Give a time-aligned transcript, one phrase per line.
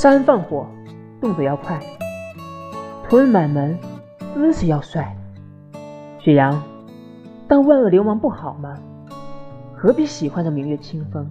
[0.00, 0.66] 杀人放火，
[1.20, 1.78] 动作要快，
[3.06, 3.78] 屠人满门，
[4.32, 5.14] 姿势要帅。
[6.18, 6.62] 雪阳，
[7.46, 8.78] 当万恶流氓不好吗？
[9.76, 11.30] 何必喜欢着明月清风？